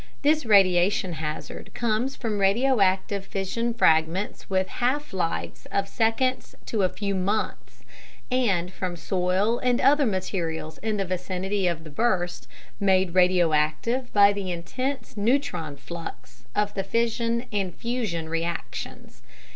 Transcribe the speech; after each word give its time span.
This 0.23 0.47
radiation 0.47 1.13
hazard 1.13 1.75
comes 1.75 2.15
from 2.15 2.39
radioactive 2.39 3.23
fission 3.23 3.71
fragments 3.71 4.49
with 4.49 4.67
half 4.67 5.13
lives 5.13 5.67
of 5.71 5.87
seconds 5.87 6.55
to 6.65 6.81
a 6.81 6.89
few 6.89 7.13
months, 7.13 7.83
and 8.31 8.73
from 8.73 8.95
soil 8.95 9.59
and 9.59 9.79
other 9.79 10.07
materials 10.07 10.79
in 10.79 10.97
the 10.97 11.05
vicinity 11.05 11.67
of 11.67 11.83
the 11.83 11.91
burst 11.91 12.47
made 12.79 13.13
radioactive 13.13 14.11
by 14.11 14.33
the 14.33 14.49
intense 14.51 15.15
neutron 15.17 15.77
flux 15.77 16.45
of 16.55 16.73
the 16.73 16.83
fission 16.83 17.45
and 17.51 17.75
fusion 17.75 18.27
reactions. 18.27 19.21